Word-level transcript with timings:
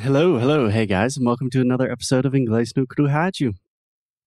Hello, 0.00 0.38
hello, 0.38 0.68
hey 0.68 0.86
guys, 0.86 1.16
and 1.16 1.26
welcome 1.26 1.50
to 1.50 1.60
another 1.60 1.90
episode 1.90 2.24
of 2.24 2.32
Inglês 2.32 2.72
no 2.76 2.86
Rádio. 2.86 3.54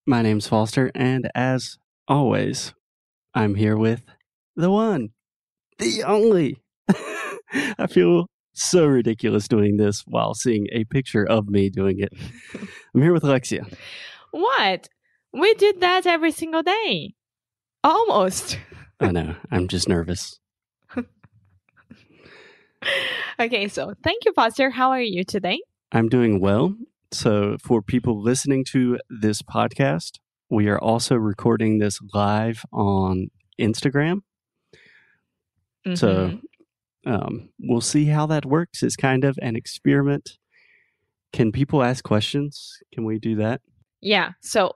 My 0.05 0.21
name's 0.21 0.45
Foster, 0.45 0.91
and 0.93 1.31
as 1.33 1.77
always, 2.09 2.73
I'm 3.33 3.55
here 3.55 3.77
with 3.77 4.03
the 4.57 4.69
one, 4.69 5.11
the 5.79 6.03
only. 6.03 6.57
I 7.79 7.87
feel 7.89 8.25
so 8.51 8.85
ridiculous 8.85 9.47
doing 9.47 9.77
this 9.77 10.03
while 10.05 10.33
seeing 10.33 10.67
a 10.73 10.83
picture 10.83 11.25
of 11.25 11.47
me 11.47 11.69
doing 11.69 11.99
it. 11.99 12.11
I'm 12.93 13.01
here 13.01 13.13
with 13.13 13.23
Alexia. 13.23 13.65
What? 14.31 14.89
We 15.31 15.53
did 15.53 15.79
that 15.79 16.05
every 16.05 16.31
single 16.31 16.63
day. 16.63 17.13
Almost. 17.81 18.59
I 18.99 19.11
know, 19.13 19.35
I'm 19.49 19.69
just 19.69 19.87
nervous. 19.87 20.37
Okay, 23.39 23.67
so 23.67 23.93
thank 24.03 24.25
you, 24.25 24.33
Foster. 24.33 24.69
How 24.69 24.89
are 24.91 25.01
you 25.01 25.23
today? 25.23 25.61
I'm 25.91 26.09
doing 26.09 26.39
well. 26.39 26.75
So, 27.11 27.57
for 27.61 27.81
people 27.81 28.21
listening 28.21 28.63
to 28.71 28.97
this 29.09 29.41
podcast, 29.41 30.19
we 30.49 30.67
are 30.69 30.79
also 30.79 31.15
recording 31.15 31.79
this 31.79 31.99
live 32.13 32.63
on 32.71 33.29
Instagram. 33.59 34.21
So, 35.95 36.39
Mhm. 37.05 37.11
um, 37.11 37.49
we'll 37.59 37.81
see 37.81 38.05
how 38.05 38.25
that 38.27 38.45
works. 38.45 38.83
It's 38.83 38.95
kind 38.95 39.23
of 39.25 39.37
an 39.41 39.55
experiment. 39.55 40.37
Can 41.33 41.51
people 41.51 41.81
ask 41.83 42.03
questions? 42.03 42.79
Can 42.93 43.03
we 43.05 43.19
do 43.19 43.35
that? 43.35 43.61
yeah, 44.03 44.31
so 44.41 44.73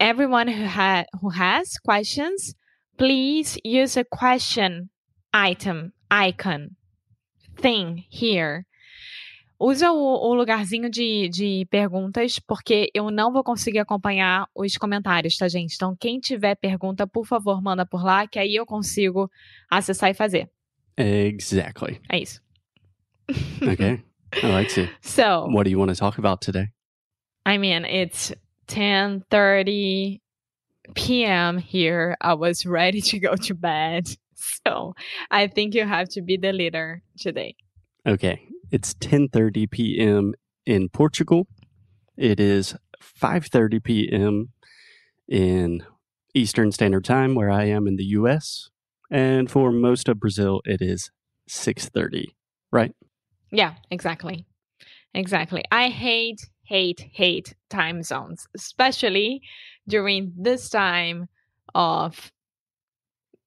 everyone 0.00 0.48
who 0.48 0.64
ha- 0.66 1.04
who 1.20 1.28
has 1.30 1.76
questions, 1.78 2.54
please 2.96 3.58
use 3.62 3.94
a 3.98 4.04
question 4.04 4.88
item, 5.34 5.92
icon, 6.10 6.76
thing 7.56 8.04
here. 8.10 8.64
Usa 9.58 9.92
o, 9.92 9.96
o 9.96 10.34
lugarzinho 10.34 10.90
de, 10.90 11.28
de 11.28 11.66
perguntas, 11.70 12.38
porque 12.38 12.90
eu 12.92 13.10
não 13.10 13.32
vou 13.32 13.44
conseguir 13.44 13.78
acompanhar 13.78 14.46
os 14.54 14.76
comentários, 14.76 15.36
tá, 15.36 15.48
gente? 15.48 15.74
Então, 15.74 15.96
quem 15.98 16.18
tiver 16.18 16.56
pergunta, 16.56 17.06
por 17.06 17.24
favor, 17.24 17.62
manda 17.62 17.86
por 17.86 18.04
lá, 18.04 18.26
que 18.26 18.38
aí 18.38 18.54
eu 18.56 18.66
consigo 18.66 19.30
acessar 19.70 20.10
e 20.10 20.14
fazer. 20.14 20.50
Exactly. 20.96 22.00
É 22.10 22.18
isso. 22.18 22.42
Okay. 23.62 24.02
Alexia, 24.42 24.90
So, 25.00 25.46
what 25.46 25.64
do 25.64 25.70
you 25.70 25.78
want 25.78 25.90
to 25.90 25.96
talk 25.96 26.18
about 26.18 26.40
today? 26.44 26.68
I 27.46 27.56
mean, 27.56 27.84
it's 27.84 28.32
10:30 28.66 30.20
p.m. 30.94 31.58
here. 31.58 32.16
I 32.20 32.34
was 32.34 32.66
ready 32.66 33.00
to 33.00 33.18
go 33.20 33.36
to 33.36 33.54
bed. 33.54 34.16
So, 34.66 34.94
I 35.30 35.46
think 35.46 35.74
you 35.74 35.86
have 35.86 36.08
to 36.10 36.22
be 36.22 36.38
the 36.38 36.52
leader 36.52 37.02
today. 37.18 37.54
Okay. 38.06 38.48
It's 38.70 38.94
10:30 38.94 39.70
p.m. 39.70 40.34
in 40.64 40.88
Portugal. 40.88 41.46
It 42.16 42.40
is 42.40 42.74
5:30 43.00 43.82
p.m. 43.82 44.48
in 45.28 45.84
Eastern 46.34 46.72
Standard 46.72 47.04
Time 47.04 47.34
where 47.34 47.50
I 47.50 47.64
am 47.64 47.86
in 47.86 47.96
the 47.96 48.04
US. 48.04 48.70
And 49.10 49.50
for 49.50 49.70
most 49.70 50.08
of 50.08 50.18
Brazil 50.18 50.60
it 50.64 50.80
is 50.80 51.10
6:30. 51.48 52.26
right? 52.72 52.92
Yeah, 53.52 53.74
exactly. 53.90 54.46
Exactly. 55.14 55.62
I 55.70 55.90
hate 55.90 56.40
hate 56.64 57.04
hate 57.12 57.54
time 57.68 58.02
zones, 58.02 58.46
especially 58.54 59.42
during 59.86 60.32
this 60.36 60.70
time 60.70 61.28
of 61.74 62.32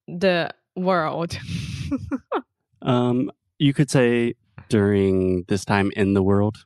the 0.06 0.50
world. 0.76 1.38
Um 2.82 3.30
you 3.58 3.74
could 3.74 3.90
say 3.90 4.34
during 4.68 5.44
this 5.48 5.64
time 5.64 5.90
in 5.96 6.14
the 6.14 6.22
world. 6.22 6.56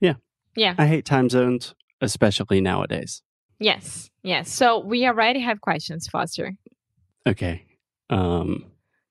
yeah. 0.00 0.14
Yeah. 0.56 0.74
I 0.78 0.86
hate 0.86 1.04
time 1.04 1.28
zones 1.28 1.74
especially 2.00 2.60
nowadays. 2.60 3.22
Yes. 3.58 4.08
Yes. 4.22 4.52
So, 4.52 4.78
we 4.78 5.04
already 5.06 5.40
have 5.40 5.60
questions, 5.60 6.06
Foster. 6.08 6.52
Okay. 7.26 7.64
Um 8.08 8.64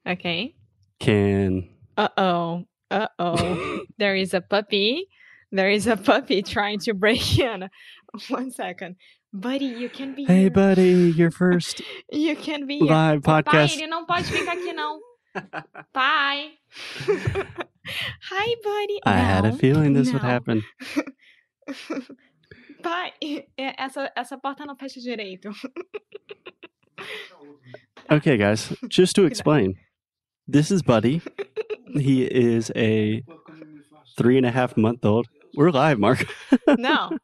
Okay. 0.07 0.55
can 0.99 1.69
Uh 1.97 2.09
oh. 2.17 2.63
Uh 2.89 3.07
oh. 3.19 3.81
there 3.97 4.15
is 4.15 4.33
a 4.33 4.41
puppy. 4.41 5.07
There 5.51 5.69
is 5.69 5.87
a 5.87 5.95
puppy 5.97 6.41
trying 6.55 6.79
to 6.79 6.93
break 6.93 7.39
in. 7.39 7.69
One 8.29 8.51
second. 8.51 8.95
Buddy, 9.33 9.65
you 9.65 9.89
can 9.89 10.15
be 10.15 10.23
Hey 10.25 10.41
here. 10.43 10.49
buddy, 10.49 11.11
your 11.15 11.31
first 11.31 11.81
You 12.11 12.35
can 12.35 12.65
be 12.65 12.79
here. 12.79 12.87
live 12.89 13.21
Pai, 13.23 13.43
podcast. 13.43 13.77
ele 13.77 13.87
não 13.87 14.05
pode 14.05 14.23
ficar 14.25 14.53
aqui, 14.53 14.73
não. 14.73 14.99
Pai. 15.93 16.51
Hi, 18.31 18.55
buddy. 18.63 18.99
I 19.05 19.17
had 19.17 19.45
a 19.45 19.51
feeling 19.53 19.93
this 19.93 20.11
would 20.11 20.23
happen. 20.23 20.63
Pai, 22.81 23.11
essa, 23.57 24.11
essa 24.15 24.37
porta 24.37 24.65
não 24.65 24.75
fecha 24.75 24.99
direito. 25.01 25.49
Okay, 28.09 28.37
guys, 28.37 28.73
just 28.89 29.15
to 29.15 29.25
explain, 29.25 29.75
this 30.47 30.71
is 30.71 30.81
Buddy. 30.81 31.21
He 31.93 32.23
is 32.23 32.71
a 32.75 33.23
three 34.17 34.37
and 34.37 34.45
a 34.45 34.51
half 34.51 34.77
month 34.77 35.03
old. 35.05 35.27
We're 35.57 35.71
live, 35.71 35.97
Mark. 35.97 36.23
No. 36.77 37.17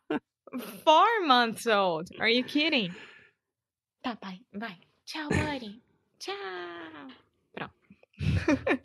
Four 0.84 1.26
months 1.28 1.68
old. 1.68 2.10
Are 2.20 2.28
you 2.28 2.44
kidding? 2.44 2.96
Tá, 4.04 4.20
pai. 4.20 4.40
Vai. 4.52 4.76
Tchau, 5.06 5.30
buddy. 5.30 5.80
Pronto. 7.56 7.72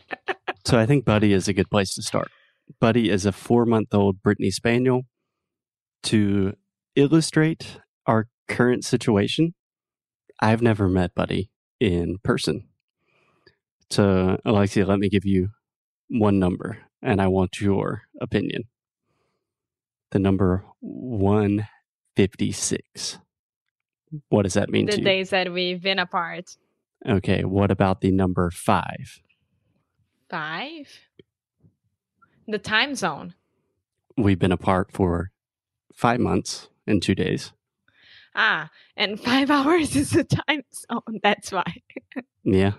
So 0.66 0.78
I 0.78 0.84
think 0.84 1.06
Buddy 1.06 1.32
is 1.32 1.48
a 1.48 1.54
good 1.54 1.70
place 1.70 1.94
to 1.94 2.02
start. 2.02 2.30
Buddy 2.78 3.08
is 3.08 3.24
a 3.24 3.32
four 3.32 3.64
month 3.64 3.94
old 3.94 4.22
Brittany 4.22 4.50
Spaniel. 4.50 5.04
To 6.02 6.52
illustrate 6.94 7.80
our 8.04 8.26
current 8.48 8.84
situation, 8.84 9.54
I've 10.42 10.60
never 10.60 10.90
met 10.90 11.14
Buddy 11.14 11.50
in 11.80 12.18
person. 12.22 12.68
So, 13.90 14.38
Alexia, 14.44 14.84
let 14.84 14.98
me 14.98 15.08
give 15.08 15.24
you 15.24 15.48
one 16.10 16.38
number, 16.38 16.80
and 17.00 17.22
I 17.22 17.28
want 17.28 17.62
your 17.62 18.02
opinion. 18.20 18.64
The 20.10 20.18
number 20.18 20.64
156. 20.80 23.18
What 24.30 24.44
does 24.44 24.54
that 24.54 24.70
mean 24.70 24.86
the 24.86 24.92
to 24.92 24.98
you? 24.98 25.04
days 25.04 25.28
that 25.30 25.52
we've 25.52 25.82
been 25.82 25.98
apart. 25.98 26.56
Okay, 27.06 27.44
what 27.44 27.70
about 27.70 28.00
the 28.00 28.10
number 28.10 28.50
five? 28.50 29.20
Five? 30.30 30.88
The 32.46 32.58
time 32.58 32.94
zone. 32.94 33.34
We've 34.16 34.38
been 34.38 34.52
apart 34.52 34.90
for 34.92 35.30
five 35.94 36.20
months 36.20 36.68
and 36.86 37.02
two 37.02 37.14
days. 37.14 37.52
Ah, 38.34 38.70
and 38.96 39.20
five 39.20 39.50
hours 39.50 39.94
is 39.94 40.10
the 40.10 40.24
time 40.24 40.62
zone. 40.72 41.20
That's 41.22 41.52
why. 41.52 41.64
Yeah. 42.44 42.72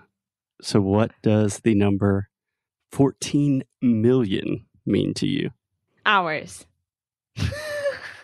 So, 0.63 0.81
what 0.81 1.11
does 1.21 1.59
the 1.59 1.75
number 1.75 2.29
14 2.91 3.63
million 3.83 4.65
mean 4.83 5.13
to 5.15 5.27
you? 5.27 5.51
Hours. 6.07 6.65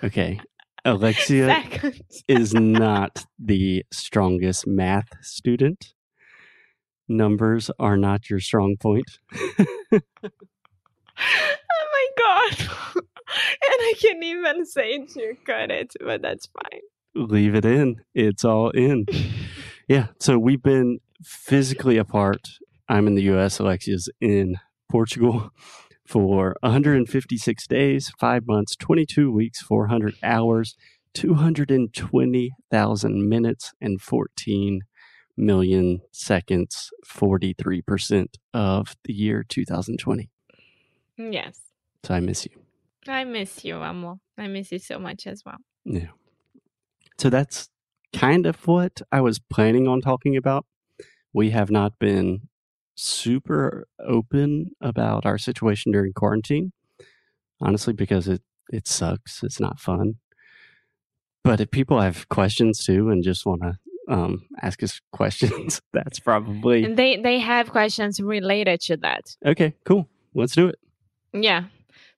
Okay. 0.04 0.40
Alexia 0.84 1.64
is 2.28 2.54
not 2.54 3.26
the 3.40 3.84
strongest 3.92 4.68
math 4.68 5.10
student. 5.22 5.94
Numbers 7.08 7.72
are 7.80 7.98
not 7.98 8.30
your 8.30 8.40
strong 8.40 8.76
point. 8.80 9.20
oh 9.34 10.00
my 11.92 12.08
god. 12.18 12.60
and 12.96 13.06
I 13.60 13.94
can't 14.00 14.24
even 14.24 14.66
say 14.66 15.06
to 15.06 15.36
cut 15.46 15.72
it, 15.72 15.94
but 16.00 16.22
that's 16.22 16.48
fine. 16.48 16.82
Leave 17.16 17.56
it 17.56 17.66
in. 17.66 18.02
It's 18.14 18.46
all 18.46 18.70
in. 18.72 19.06
Yeah. 19.88 20.08
So, 20.20 20.38
we've 20.38 20.62
been 20.62 21.00
physically 21.24 21.98
apart. 21.98 22.42
I'm 22.90 23.08
in 23.08 23.16
the 23.16 23.24
US, 23.34 23.60
Alexia's 23.60 24.10
in 24.20 24.58
Portugal 24.90 25.52
for 26.06 26.56
156 26.62 27.68
days, 27.68 28.12
five 28.20 28.48
months, 28.48 28.76
22 28.76 29.32
weeks, 29.32 29.62
400 29.62 30.16
hours, 30.22 30.76
220,000 31.14 33.30
minutes, 33.30 33.72
and 33.82 34.02
14 34.02 34.82
million 35.38 36.02
seconds, 36.12 36.92
43% 37.06 38.28
of 38.54 38.96
the 39.04 39.14
year 39.14 39.46
2020. 39.48 40.30
Yes. 41.18 41.60
So 42.04 42.14
I 42.14 42.20
miss 42.20 42.46
you. 42.46 42.52
I 43.08 43.24
miss 43.24 43.64
you, 43.64 43.76
Amo. 43.76 44.20
I 44.38 44.48
miss 44.48 44.72
you 44.72 44.80
so 44.80 45.00
much 45.00 45.28
as 45.28 45.44
well. 45.46 45.58
Yeah. 45.86 46.08
So 47.18 47.30
that's 47.30 47.70
kind 48.14 48.46
of 48.46 48.68
what 48.68 49.02
I 49.12 49.22
was 49.22 49.40
planning 49.40 49.88
on 49.88 50.02
talking 50.02 50.38
about. 50.38 50.66
We 51.34 51.52
have 51.52 51.70
not 51.70 52.00
been 52.00 52.48
super 52.96 53.88
open 54.00 54.72
about 54.82 55.26
our 55.26 55.38
situation 55.38 55.92
during 55.92 56.14
quarantine, 56.14 56.72
honestly, 57.62 57.94
because 57.94 58.28
it, 58.28 58.42
it 58.72 58.88
sucks. 58.88 59.44
It's 59.44 59.60
not 59.60 59.80
fun. 59.80 60.16
But 61.44 61.60
if 61.62 61.70
people 61.70 62.00
have 62.02 62.28
questions 62.30 62.84
too 62.84 63.10
and 63.10 63.24
just 63.24 63.46
want 63.46 63.62
to 63.62 63.78
um, 64.10 64.48
ask 64.62 64.82
us 64.82 65.00
questions, 65.12 65.82
that's 65.94 66.20
probably 66.20 66.84
And 66.84 66.98
they 66.98 67.18
they 67.18 67.40
have 67.40 67.70
questions 67.70 68.20
related 68.20 68.80
to 68.82 68.98
that. 68.98 69.36
okay. 69.46 69.74
Cool. 69.86 70.08
Let's 70.34 70.54
do 70.56 70.68
it. 70.70 70.80
Yeah. 71.34 71.66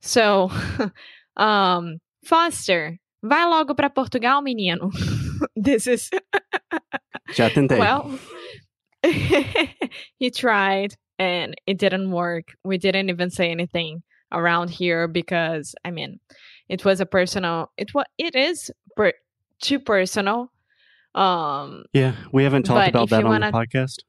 So, 0.02 0.50
um, 1.38 2.00
Foster, 2.24 2.98
vai 3.24 3.46
logo 3.46 3.74
para 3.74 3.90
Portugal, 3.90 4.42
menino. 4.42 4.92
this 5.56 5.88
is 5.88 6.10
Já 7.34 7.50
tentei. 7.50 7.80
well. 7.80 8.18
he 10.20 10.32
tried 10.32 10.96
and 11.20 11.56
it 11.66 11.78
didn't 11.78 12.12
work. 12.12 12.54
We 12.64 12.78
didn't 12.78 13.10
even 13.10 13.30
say 13.30 13.50
anything 13.50 14.04
around 14.32 14.70
here 14.70 15.08
because 15.08 15.76
I 15.84 15.92
mean, 15.92 16.20
it 16.70 16.86
was 16.86 17.00
a 17.00 17.06
personal. 17.06 17.72
It 17.78 17.94
was. 17.94 18.06
It 18.18 18.36
is 18.36 18.72
per, 18.96 19.14
too 19.62 19.80
personal. 19.80 20.52
Um, 21.16 21.86
yeah, 21.94 22.16
we 22.32 22.44
haven't 22.44 22.64
talked 22.64 22.90
about 22.90 23.10
that 23.10 23.24
on 23.24 23.42
the 23.42 23.48
podcast. 23.48 24.00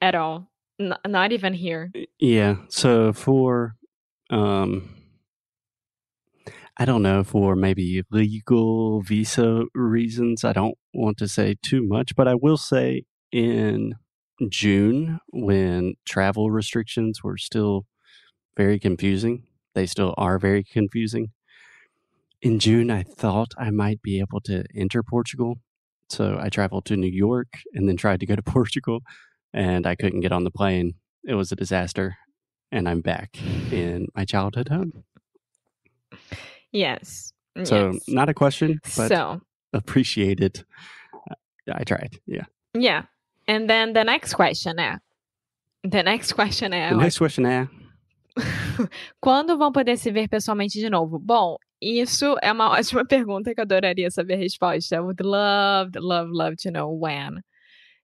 at 0.00 0.14
all. 0.14 0.50
N- 0.80 0.94
not 1.06 1.32
even 1.32 1.54
here. 1.54 1.90
Yeah. 2.18 2.56
So 2.68 3.12
for 3.12 3.74
um 4.30 4.94
I 6.76 6.84
don't 6.84 7.02
know, 7.02 7.24
for 7.24 7.56
maybe 7.56 8.04
legal 8.12 9.02
visa 9.02 9.64
reasons, 9.74 10.44
I 10.44 10.52
don't 10.52 10.78
want 10.94 11.18
to 11.18 11.26
say 11.26 11.56
too 11.60 11.82
much, 11.82 12.14
but 12.14 12.28
I 12.28 12.36
will 12.36 12.56
say 12.56 13.02
in 13.32 13.94
June 14.48 15.20
when 15.30 15.94
travel 16.06 16.50
restrictions 16.50 17.22
were 17.22 17.36
still 17.36 17.86
very 18.56 18.78
confusing, 18.78 19.44
they 19.74 19.86
still 19.86 20.14
are 20.16 20.38
very 20.38 20.64
confusing. 20.64 21.28
In 22.40 22.58
June, 22.58 22.90
I 22.90 23.02
thought 23.02 23.52
I 23.58 23.70
might 23.70 24.00
be 24.02 24.20
able 24.20 24.40
to 24.42 24.64
enter 24.74 25.02
Portugal. 25.02 25.58
So 26.08 26.38
I 26.40 26.48
traveled 26.48 26.84
to 26.86 26.96
New 26.96 27.10
York 27.10 27.48
and 27.74 27.88
then 27.88 27.96
tried 27.96 28.20
to 28.20 28.26
go 28.26 28.36
to 28.36 28.42
Portugal, 28.58 29.00
and 29.52 29.86
I 29.86 29.94
couldn't 29.94 30.20
get 30.20 30.32
on 30.32 30.44
the 30.44 30.50
plane. 30.50 30.94
It 31.24 31.34
was 31.34 31.52
a 31.52 31.56
disaster. 31.56 32.16
And 32.70 32.86
I'm 32.88 33.00
back 33.00 33.38
in 33.72 34.08
my 34.14 34.26
childhood 34.26 34.68
home. 34.68 35.04
Yes. 36.70 37.32
So, 37.64 37.92
yes. 37.92 38.04
not 38.08 38.28
a 38.28 38.34
question, 38.34 38.78
but 38.96 39.08
so 39.08 39.40
appreciated. 39.72 40.64
I 41.72 41.84
tried. 41.84 42.18
Yeah. 42.26 42.44
yeah. 42.74 43.04
And 43.48 43.68
then 43.68 43.94
the 43.94 44.04
next 44.04 44.34
question 44.34 44.76
é. 44.78 44.98
The 45.82 46.02
next 46.02 46.34
question 46.34 46.72
é. 46.72 46.90
The 46.90 46.96
next 46.96 47.18
question 47.18 47.46
é 47.46 47.68
Quando 49.20 49.56
vão 49.58 49.72
poder 49.72 49.96
se 49.96 50.10
ver 50.10 50.28
pessoalmente 50.28 50.78
de 50.78 50.88
novo? 50.88 51.18
Bom, 51.18 51.56
isso 51.80 52.36
é 52.42 52.52
uma 52.52 52.70
ótima 52.78 53.04
pergunta 53.04 53.54
que 53.54 53.60
eu 53.60 53.62
adoraria 53.62 54.10
saber 54.10 54.34
a 54.34 54.38
resposta. 54.38 54.96
I 54.96 55.00
would 55.00 55.22
love, 55.22 55.92
love, 55.96 56.30
love 56.32 56.56
to 56.62 56.70
know 56.70 56.92
when 56.92 57.42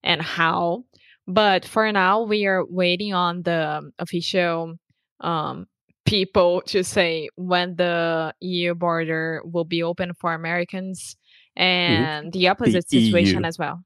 and 0.03 0.23
how. 0.23 0.85
But 1.27 1.65
for 1.67 1.91
now, 1.93 2.23
we 2.23 2.47
are 2.47 2.65
waiting 2.69 3.15
on 3.15 3.43
the 3.43 3.91
official 3.99 4.77
um, 5.21 5.67
people 6.05 6.63
to 6.67 6.83
say 6.83 7.29
when 7.37 7.77
the 7.77 8.35
EU 8.41 8.75
border 8.75 9.41
will 9.45 9.65
be 9.65 9.83
open 9.83 10.13
for 10.15 10.35
Americans 10.35 11.17
and 11.57 12.33
the 12.33 12.49
opposite 12.49 12.89
situation 12.89 13.41
EU. 13.41 13.47
as 13.47 13.59
well. 13.59 13.83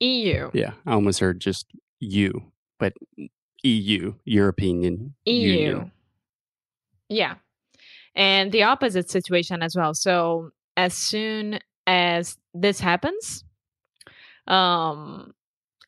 EU. 0.00 0.50
Yeah, 0.52 0.72
I 0.86 0.92
almost 0.92 1.20
heard 1.20 1.40
just 1.40 1.66
you, 2.00 2.52
but 2.78 2.94
EU, 3.62 4.14
European 4.24 4.82
Union. 4.82 5.14
EU. 5.26 5.84
Yeah. 7.08 7.34
And 8.14 8.52
the 8.52 8.64
opposite 8.64 9.10
situation 9.10 9.62
as 9.62 9.74
well. 9.76 9.94
So 9.94 10.50
as 10.76 10.94
soon 10.94 11.60
as 11.86 12.36
this 12.54 12.80
happens, 12.80 13.44
um 14.46 15.32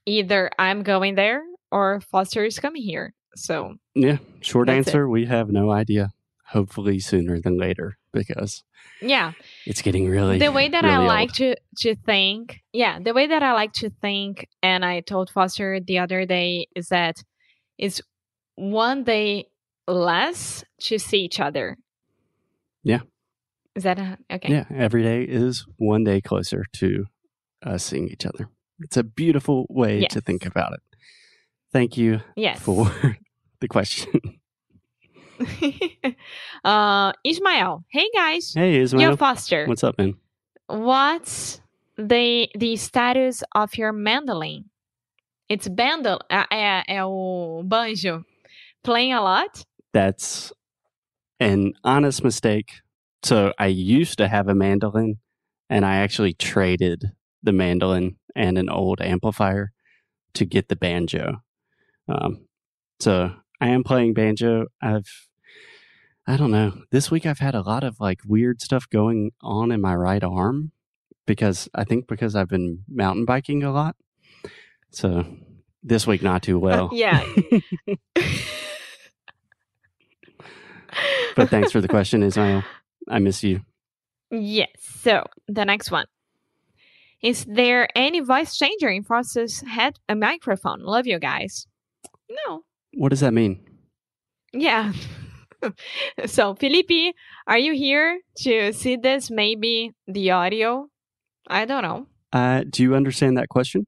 either 0.07 0.51
I'm 0.59 0.83
going 0.83 1.15
there 1.17 1.43
or 1.73 2.01
Foster 2.01 2.45
is 2.45 2.59
coming 2.59 2.83
here. 2.83 3.15
So 3.35 3.75
Yeah, 3.95 4.19
short 4.41 4.69
That's 4.69 4.87
it. 4.87 4.91
answer 4.91 5.09
we 5.09 5.27
have 5.27 5.51
no 5.51 5.71
idea. 5.71 6.11
Hopefully 6.47 7.01
sooner 7.01 7.41
than 7.41 7.59
later 7.59 7.99
because 8.15 8.63
yeah. 9.03 9.33
it's 9.67 9.83
getting 9.83 10.09
really 10.09 10.39
the 10.39 10.53
way 10.53 10.69
that 10.69 10.85
I 10.85 10.95
really 10.95 11.07
like 11.07 11.33
to 11.35 11.57
to 11.79 11.95
think, 11.95 12.61
yeah, 12.73 12.99
the 12.99 13.13
way 13.13 13.27
that 13.27 13.43
I 13.43 13.53
like 13.53 13.73
to 13.75 13.91
think 13.91 14.49
and 14.63 14.85
I 14.85 15.01
told 15.01 15.29
Foster 15.31 15.81
the 15.81 15.99
other 15.99 16.25
day 16.25 16.69
is 16.75 16.89
that 16.89 17.17
it's 17.77 18.01
one 18.55 19.05
day 19.05 19.49
less 19.87 20.65
to 20.83 20.99
see 20.99 21.19
each 21.19 21.41
other. 21.41 21.77
Yeah. 22.83 23.01
Is 23.75 23.83
that 23.83 23.99
a, 23.99 24.19
okay? 24.31 24.53
Yeah, 24.53 24.65
every 24.75 25.03
day 25.03 25.25
is 25.25 25.67
one 25.77 26.05
day 26.05 26.21
closer 26.21 26.65
to 26.75 27.07
us 27.65 27.85
seeing 27.85 28.09
each 28.09 28.25
other. 28.25 28.49
It's 28.81 28.97
a 28.97 29.03
beautiful 29.03 29.67
way 29.69 30.07
to 30.07 30.21
think 30.21 30.47
about 30.47 30.75
it. 30.75 30.81
Thank 31.73 31.97
you 31.97 32.21
Yes. 32.37 32.61
for 32.61 32.93
the 33.61 33.69
question. 33.69 34.39
uh, 36.65 37.13
Ismael, 37.25 37.85
hey 37.91 38.09
guys, 38.15 38.53
hey, 38.55 38.77
Yo 38.77 38.83
Ismail. 38.83 39.17
Foster, 39.17 39.67
What's 39.67 39.85
up, 39.85 39.99
man? 39.99 40.15
what's 40.69 41.61
the 41.97 42.49
the 42.55 42.77
status 42.77 43.43
of 43.55 43.77
your 43.77 43.93
mandolin? 43.93 44.65
It's 45.49 45.69
bandol, 45.69 46.21
é, 46.31 46.45
é, 46.51 46.83
é 46.89 47.05
o 47.05 47.63
banjo. 47.65 48.25
Playing 48.83 49.13
a 49.13 49.23
lot? 49.23 49.65
That's 49.93 50.53
an 51.41 51.73
honest 51.85 52.25
mistake. 52.25 52.73
So 53.23 53.53
I 53.59 53.67
used 53.67 54.19
to 54.19 54.29
have 54.29 54.49
a 54.49 54.55
mandolin 54.55 55.17
and 55.71 55.85
I 55.85 55.97
actually 55.97 56.35
traded 56.35 57.13
the 57.43 57.53
mandolin 57.53 58.17
and 58.35 58.59
an 58.59 58.69
old 58.69 59.01
amplifier 59.01 59.73
to 60.35 60.45
get 60.45 60.69
the 60.69 60.77
banjo. 60.77 61.43
Um, 62.09 62.47
so 63.01 63.33
I 63.61 63.69
am 63.69 63.85
playing 63.85 64.15
banjo. 64.15 64.67
I've, 64.83 65.29
I 66.27 66.37
don't 66.37 66.51
know, 66.51 66.83
this 66.91 67.11
week 67.11 67.27
I've 67.27 67.39
had 67.39 67.55
a 67.55 67.63
lot 67.63 67.85
of 67.85 68.01
like 68.01 68.21
weird 68.27 68.61
stuff 68.61 68.89
going 68.89 69.33
on 69.43 69.71
in 69.73 69.81
my 69.81 69.95
right 69.95 70.23
arm 70.23 70.73
because 71.27 71.69
I 71.75 71.85
think 71.85 72.07
because 72.07 72.35
I've 72.35 72.49
been 72.49 72.85
mountain 72.89 73.25
biking 73.25 73.63
a 73.63 73.73
lot. 73.73 73.97
So 74.91 75.27
this 75.83 76.07
week, 76.07 76.23
not 76.23 76.43
too 76.43 76.57
uh, 76.57 76.61
well. 76.61 76.91
yeah. 76.93 77.25
But 81.35 81.51
thanks 81.51 81.73
for 81.73 81.81
the 81.81 81.89
question, 81.89 82.23
Ismail. 82.23 82.63
I 83.09 83.19
miss 83.19 83.43
you. 83.43 83.63
Yes. 84.31 84.69
So 84.79 85.25
the 85.49 85.65
next 85.65 85.91
one. 85.91 86.07
Is 87.23 87.45
there 87.49 87.89
any 87.97 88.21
voice 88.21 88.57
changer 88.57 88.89
in 88.89 89.03
Foster's 89.03 89.63
head 89.63 89.99
a 90.09 90.15
microphone? 90.15 90.81
Love 90.81 91.07
you 91.07 91.19
guys. 91.19 91.67
No. 92.47 92.65
What 92.97 93.11
does 93.11 93.21
that 93.21 93.33
mean? 93.33 93.61
Yeah. 94.53 94.93
so, 96.27 96.55
Felipe, 96.55 97.15
are 97.47 97.59
you 97.59 97.75
here 97.75 98.21
to 98.39 98.73
see 98.73 98.97
this? 98.97 99.31
Maybe 99.31 99.93
the 100.07 100.31
audio? 100.31 100.89
I 101.49 101.65
don't 101.65 101.83
know. 101.83 102.07
Uh, 102.33 102.65
do 102.69 102.83
you 102.83 102.95
understand 102.95 103.37
that 103.37 103.49
question? 103.49 103.87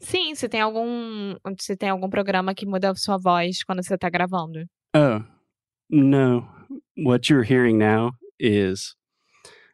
Sim, 0.00 0.34
se 0.34 0.48
tem 0.48 0.60
algum, 0.60 1.36
se 1.58 1.76
tem 1.76 1.88
algum 1.88 2.10
programa 2.10 2.54
que 2.54 2.66
muda 2.66 2.90
a 2.90 2.94
sua 2.94 3.16
voz 3.16 3.62
quando 3.64 3.82
você 3.82 3.96
tá 3.96 4.10
gravando. 4.10 4.66
Oh, 4.94 5.22
no. 5.88 6.46
What 6.96 7.30
you're 7.30 7.44
hearing 7.44 7.78
now 7.78 8.12
is 8.38 8.94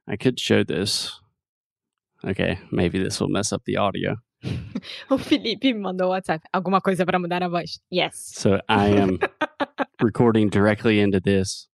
I 0.06 0.16
could 0.16 0.38
show 0.38 0.62
this. 0.62 1.20
Okay, 2.24 2.58
maybe 2.70 3.02
this 3.02 3.20
will 3.20 3.28
mess 3.28 3.52
up 3.52 3.62
the 3.64 3.76
audio. 3.76 4.16
O 5.10 5.18
Felipe 5.18 5.72
me 5.72 5.80
mandou 5.80 6.08
o 6.08 6.10
WhatsApp. 6.10 6.42
Alguma 6.52 6.80
coisa 6.80 7.04
para 7.04 7.18
mudar 7.18 7.42
a 7.42 7.48
voz. 7.48 7.80
Yes. 7.90 8.32
So 8.34 8.60
I 8.68 8.88
am 8.88 9.18
recording 10.00 10.48
directly 10.48 11.00
into 11.00 11.20
this. 11.20 11.68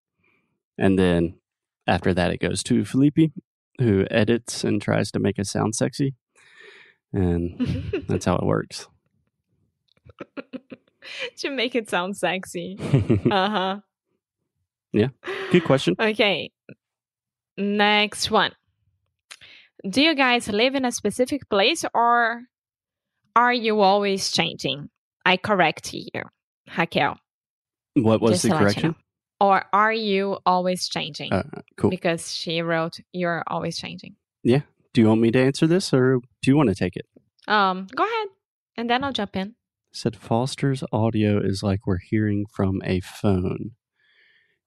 And 0.77 0.97
then 0.97 1.35
after 1.87 2.13
that, 2.13 2.31
it 2.31 2.39
goes 2.39 2.63
to 2.63 2.83
Felipe, 2.85 3.31
who 3.79 4.05
edits 4.09 4.63
and 4.63 4.81
tries 4.81 5.11
to 5.11 5.19
make 5.19 5.37
it 5.37 5.47
sound 5.47 5.75
sexy. 5.75 6.15
And 7.13 8.03
that's 8.07 8.25
how 8.25 8.35
it 8.35 8.45
works. 8.45 8.87
to 11.37 11.49
make 11.49 11.75
it 11.75 11.89
sound 11.89 12.17
sexy. 12.17 12.77
Uh-huh. 12.79 13.79
Yeah. 14.91 15.09
Good 15.51 15.65
question. 15.65 15.95
Okay. 15.99 16.51
Next 17.57 18.31
one. 18.31 18.51
Do 19.87 20.01
you 20.01 20.15
guys 20.15 20.47
live 20.47 20.73
in 20.73 20.83
a 20.83 20.91
specific 20.91 21.47
place 21.49 21.85
or 21.93 22.41
are 23.35 23.53
you 23.53 23.81
always 23.81 24.31
changing? 24.31 24.89
I 25.25 25.37
correct 25.37 25.93
you, 25.93 26.09
Raquel. 26.77 27.17
What 27.95 28.21
was 28.21 28.41
the 28.41 28.49
let 28.49 28.53
you 28.53 28.59
correction? 28.59 28.95
Or 29.39 29.65
are 29.73 29.93
you 29.93 30.37
always 30.45 30.87
changing? 30.87 31.33
Uh, 31.33 31.43
cool. 31.77 31.89
Because 31.89 32.33
she 32.33 32.61
wrote 32.61 32.99
you're 33.11 33.43
always 33.47 33.77
changing. 33.77 34.15
Yeah. 34.43 34.61
Do 34.93 35.01
you 35.01 35.07
want 35.07 35.21
me 35.21 35.31
to 35.31 35.41
answer 35.41 35.67
this 35.67 35.93
or 35.93 36.19
do 36.41 36.51
you 36.51 36.55
want 36.55 36.69
to 36.69 36.75
take 36.75 36.95
it? 36.95 37.05
Um, 37.47 37.87
go 37.93 38.03
ahead. 38.03 38.27
And 38.77 38.89
then 38.89 39.03
I'll 39.03 39.11
jump 39.13 39.35
in. 39.35 39.55
said 39.91 40.15
Foster's 40.15 40.83
audio 40.91 41.39
is 41.39 41.63
like 41.63 41.85
we're 41.85 41.97
hearing 41.97 42.45
from 42.51 42.81
a 42.83 43.01
phone. 43.01 43.71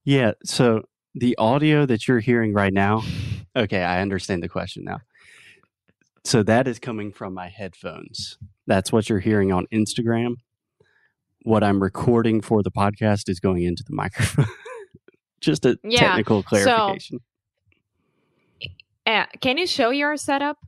Yeah, 0.05 0.33
so 0.45 0.83
the 1.15 1.37
audio 1.39 1.85
that 1.87 2.09
you're 2.09 2.21
hearing 2.21 2.55
right 2.55 2.73
now, 2.73 3.03
okay, 3.57 3.83
I 3.83 4.01
understand 4.01 4.43
the 4.43 4.49
question 4.49 4.85
now. 4.85 5.01
So 6.25 6.43
that 6.43 6.69
is 6.69 6.79
coming 6.79 7.13
from 7.13 7.35
my 7.35 7.49
headphones. 7.49 8.39
That's 8.69 8.93
what 8.93 9.09
you're 9.09 9.19
hearing 9.19 9.51
on 9.51 9.67
Instagram. 9.73 10.35
What 11.43 11.65
I'm 11.65 11.83
recording 11.83 12.43
for 12.43 12.63
the 12.63 12.71
podcast 12.71 13.31
is 13.31 13.41
going 13.41 13.63
into 13.63 13.83
the 13.83 13.95
microphone. 13.97 14.45
Just 15.41 15.65
a 15.65 15.79
Yeah, 15.83 16.01
technical 16.01 16.43
clarification. 16.43 17.21
Uh, 19.07 19.25
can 19.41 19.57
you 19.57 19.67
show 19.67 19.89
your 19.89 20.19
setup? 20.19 20.59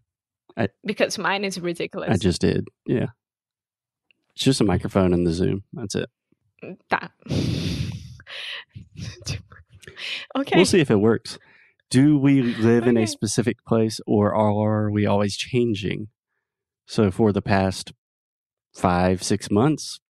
I- 0.56 0.70
because 0.84 1.18
mine 1.18 1.44
is 1.44 1.60
ridiculous. 1.60 2.08
I 2.10 2.16
just 2.16 2.40
did. 2.40 2.68
Yeah. 2.86 3.08
It's 4.34 4.44
just 4.44 4.62
a 4.62 4.64
microphone 4.64 5.12
and 5.12 5.26
the 5.26 5.32
Zoom. 5.32 5.64
That's 5.74 5.94
it. 5.94 6.08
Tá. 6.90 7.10
okay. 10.36 10.56
We'll 10.56 10.64
see 10.64 10.80
if 10.80 10.90
it 10.90 10.96
works. 10.96 11.38
Do 11.90 12.16
we 12.16 12.40
live 12.40 12.86
in 12.86 12.96
a 12.96 13.06
specific 13.06 13.62
place 13.66 14.00
or 14.06 14.34
are 14.34 14.90
we 14.90 15.04
always 15.04 15.36
changing? 15.36 16.08
So 16.90 17.12
for 17.12 17.32
the 17.32 17.40
past 17.40 17.92
five, 18.74 19.22
six 19.22 19.48
months, 19.48 20.00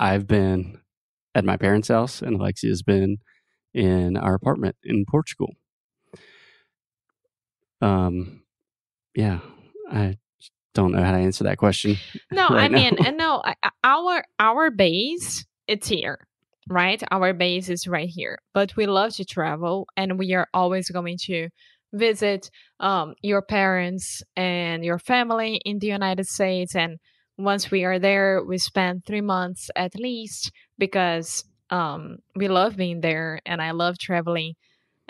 I've 0.00 0.26
been 0.26 0.80
at 1.36 1.44
my 1.44 1.56
parents' 1.56 1.86
house 1.86 2.20
and 2.20 2.34
Alexia 2.40 2.70
has 2.70 2.82
been 2.82 3.18
in 3.72 4.16
our 4.16 4.34
apartment 4.34 4.74
in 4.82 5.04
Portugal. 5.08 5.54
Um, 7.80 8.42
yeah, 9.14 9.38
I 9.88 10.16
don't 10.74 10.90
know 10.90 11.02
how 11.04 11.12
to 11.12 11.18
answer 11.18 11.44
that 11.44 11.58
question. 11.58 11.96
No, 12.32 12.46
I 12.50 12.54
right 12.54 12.70
now. 12.72 12.78
mean, 12.78 13.06
uh, 13.06 13.10
no, 13.12 13.40
I- 13.44 13.54
I- 13.62 13.70
our 13.84 14.24
our 14.40 14.70
base 14.72 15.46
it's 15.68 15.86
here, 15.86 16.26
right? 16.68 17.00
Our 17.12 17.32
base 17.32 17.68
is 17.68 17.86
right 17.86 18.08
here. 18.08 18.40
But 18.52 18.74
we 18.76 18.86
love 18.86 19.14
to 19.14 19.24
travel, 19.24 19.86
and 19.96 20.18
we 20.18 20.34
are 20.34 20.48
always 20.52 20.90
going 20.90 21.18
to 21.26 21.50
visit 21.94 22.50
um, 22.80 23.14
your 23.22 23.40
parents 23.40 24.22
and 24.36 24.84
your 24.84 24.98
family 24.98 25.60
in 25.64 25.78
the 25.78 25.86
United 25.86 26.26
States. 26.26 26.74
And 26.74 26.98
once 27.38 27.70
we 27.70 27.84
are 27.84 27.98
there, 27.98 28.42
we 28.44 28.58
spend 28.58 29.04
three 29.04 29.20
months 29.20 29.70
at 29.76 29.94
least 29.94 30.52
because 30.78 31.44
um, 31.70 32.18
we 32.36 32.48
love 32.48 32.76
being 32.76 33.00
there, 33.00 33.40
and 33.46 33.62
I 33.62 33.70
love 33.70 33.98
traveling 33.98 34.54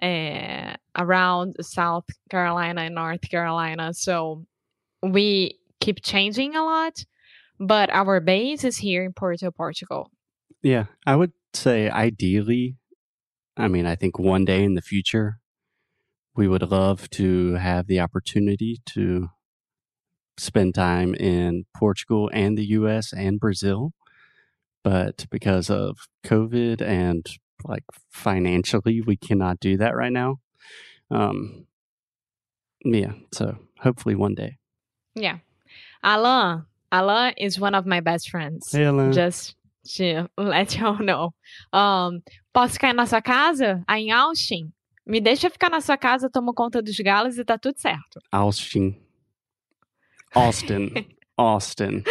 uh, 0.00 0.74
around 0.96 1.56
South 1.60 2.04
Carolina 2.30 2.82
and 2.82 2.94
North 2.94 3.28
Carolina. 3.28 3.92
So 3.92 4.44
we 5.02 5.58
keep 5.80 6.02
changing 6.02 6.54
a 6.56 6.64
lot, 6.64 7.04
but 7.58 7.90
our 7.90 8.20
base 8.20 8.64
is 8.64 8.78
here 8.78 9.04
in 9.04 9.12
Porto, 9.12 9.50
Portugal. 9.50 10.10
Yeah, 10.62 10.86
I 11.06 11.16
would 11.16 11.32
say 11.52 11.90
ideally, 11.90 12.76
I 13.56 13.68
mean, 13.68 13.86
I 13.86 13.94
think 13.96 14.18
one 14.18 14.44
day 14.44 14.64
in 14.64 14.74
the 14.74 14.82
future, 14.82 15.38
we 16.36 16.48
would 16.48 16.68
love 16.70 17.08
to 17.10 17.54
have 17.54 17.86
the 17.86 18.00
opportunity 18.00 18.80
to 18.86 19.28
spend 20.36 20.74
time 20.74 21.14
in 21.14 21.64
Portugal 21.76 22.28
and 22.32 22.58
the 22.58 22.66
US 22.66 23.12
and 23.12 23.38
Brazil. 23.38 23.92
But 24.82 25.26
because 25.30 25.70
of 25.70 25.96
COVID 26.24 26.82
and 26.82 27.26
like 27.64 27.84
financially, 28.10 29.00
we 29.00 29.16
cannot 29.16 29.60
do 29.60 29.76
that 29.78 29.96
right 29.96 30.12
now. 30.12 30.40
Um, 31.10 31.66
yeah, 32.84 33.12
so 33.32 33.56
hopefully 33.78 34.14
one 34.14 34.34
day. 34.34 34.58
Yeah. 35.14 35.38
Alan, 36.02 36.66
Alan 36.92 37.32
is 37.38 37.58
one 37.58 37.74
of 37.74 37.86
my 37.86 38.00
best 38.00 38.28
friends. 38.28 38.72
Hey, 38.72 38.84
Alan. 38.84 39.12
Just 39.12 39.54
to 39.94 40.28
let 40.36 40.76
you 40.76 40.86
all 40.86 40.98
know. 40.98 41.32
Um, 41.72 42.22
posso 42.52 42.74
ficar 42.74 42.92
na 42.92 43.06
sua 43.06 43.22
casa? 43.22 43.82
Aí 43.88 44.08
em 44.08 44.12
Austin? 44.12 44.72
Me 45.06 45.20
deixa 45.20 45.50
ficar 45.50 45.70
na 45.70 45.80
sua 45.80 45.98
casa, 45.98 46.30
tomo 46.30 46.54
conta 46.54 46.80
dos 46.80 46.96
galos 46.96 47.36
e 47.36 47.44
tá 47.44 47.58
tudo 47.58 47.78
certo. 47.78 48.20
Austin. 48.32 48.96
Austin. 50.34 50.90
Austin. 51.36 52.02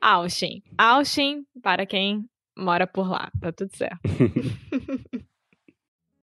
Austin. 0.00 0.62
Austin, 0.78 1.44
para 1.62 1.84
quem 1.84 2.24
mora 2.56 2.86
por 2.86 3.08
lá. 3.08 3.30
Tá 3.40 3.52
tudo 3.52 3.76
certo. 3.76 4.00